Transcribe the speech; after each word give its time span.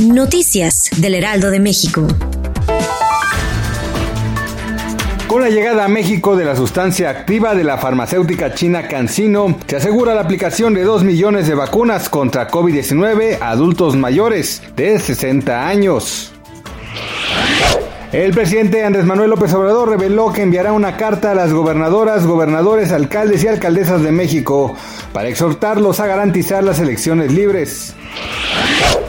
Noticias 0.00 0.90
del 0.96 1.14
Heraldo 1.14 1.50
de 1.50 1.60
México. 1.60 2.06
Con 5.26 5.42
la 5.42 5.48
llegada 5.48 5.84
a 5.84 5.88
México 5.88 6.36
de 6.36 6.44
la 6.44 6.56
sustancia 6.56 7.10
activa 7.10 7.54
de 7.54 7.64
la 7.64 7.78
farmacéutica 7.78 8.54
china 8.54 8.88
CanSino, 8.88 9.58
se 9.66 9.76
asegura 9.76 10.14
la 10.14 10.22
aplicación 10.22 10.74
de 10.74 10.84
2 10.84 11.04
millones 11.04 11.46
de 11.46 11.54
vacunas 11.54 12.08
contra 12.08 12.48
COVID-19 12.48 13.38
a 13.40 13.50
adultos 13.50 13.96
mayores 13.96 14.62
de 14.76 14.98
60 14.98 15.68
años. 15.68 16.32
El 18.12 18.32
presidente 18.32 18.84
Andrés 18.84 19.06
Manuel 19.06 19.30
López 19.30 19.54
Obrador 19.54 19.88
reveló 19.88 20.34
que 20.34 20.42
enviará 20.42 20.74
una 20.74 20.98
carta 20.98 21.30
a 21.30 21.34
las 21.34 21.50
gobernadoras, 21.50 22.26
gobernadores, 22.26 22.92
alcaldes 22.92 23.42
y 23.42 23.48
alcaldesas 23.48 24.02
de 24.02 24.12
México 24.12 24.76
para 25.14 25.30
exhortarlos 25.30 25.98
a 25.98 26.06
garantizar 26.06 26.62
las 26.62 26.78
elecciones 26.78 27.32
libres. 27.32 27.94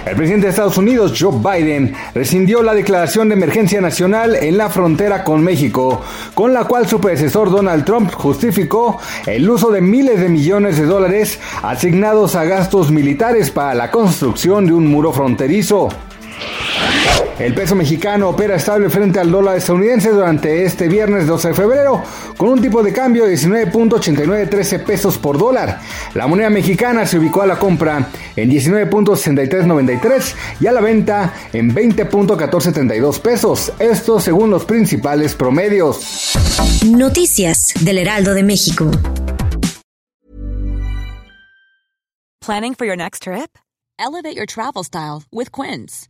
El 0.05 0.15
presidente 0.15 0.45
de 0.45 0.51
Estados 0.51 0.77
Unidos, 0.77 1.13
Joe 1.19 1.33
Biden, 1.37 1.93
rescindió 2.15 2.63
la 2.63 2.73
declaración 2.73 3.27
de 3.27 3.35
emergencia 3.35 3.81
nacional 3.81 4.37
en 4.37 4.57
la 4.57 4.69
frontera 4.69 5.25
con 5.25 5.43
México, 5.43 6.01
con 6.33 6.53
la 6.53 6.63
cual 6.63 6.87
su 6.87 7.01
predecesor 7.01 7.51
Donald 7.51 7.83
Trump 7.83 8.09
justificó 8.13 8.99
el 9.25 9.49
uso 9.49 9.69
de 9.69 9.81
miles 9.81 10.21
de 10.21 10.29
millones 10.29 10.77
de 10.77 10.85
dólares 10.85 11.41
asignados 11.61 12.35
a 12.35 12.45
gastos 12.45 12.89
militares 12.89 13.51
para 13.51 13.73
la 13.73 13.91
construcción 13.91 14.65
de 14.65 14.71
un 14.71 14.87
muro 14.87 15.11
fronterizo. 15.11 15.89
El 17.39 17.55
peso 17.55 17.75
mexicano 17.75 18.29
opera 18.29 18.55
estable 18.55 18.89
frente 18.89 19.19
al 19.19 19.31
dólar 19.31 19.57
estadounidense 19.57 20.09
durante 20.11 20.65
este 20.65 20.87
viernes 20.87 21.25
12 21.25 21.49
de 21.49 21.53
febrero, 21.53 22.03
con 22.37 22.49
un 22.49 22.61
tipo 22.61 22.83
de 22.83 22.93
cambio 22.93 23.25
de 23.25 23.33
19.8913 23.33 24.83
pesos 24.83 25.17
por 25.17 25.37
dólar. 25.37 25.81
La 26.13 26.27
moneda 26.27 26.49
mexicana 26.49 27.05
se 27.07 27.17
ubicó 27.17 27.41
a 27.41 27.47
la 27.47 27.57
compra 27.57 28.09
en 28.35 28.49
19.6393 28.51 30.35
y 30.59 30.67
a 30.67 30.71
la 30.71 30.81
venta 30.81 31.33
en 31.51 31.73
20.1472 31.73 33.19
pesos. 33.19 33.73
Esto 33.79 34.19
según 34.19 34.51
los 34.51 34.65
principales 34.65 35.33
promedios. 35.33 36.33
Noticias 36.85 37.73
del 37.81 37.97
Heraldo 37.97 38.33
de 38.33 38.43
México. 38.43 38.91
Planning 42.41 42.75
for 42.75 42.85
your 42.85 42.97
next 42.97 43.23
trip? 43.23 43.57
Elevate 43.97 44.35
your 44.35 44.45
travel 44.45 44.83
style 44.83 45.23
with 45.31 45.49
Quince. 45.51 46.09